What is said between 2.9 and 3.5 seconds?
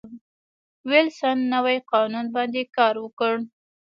وکړ.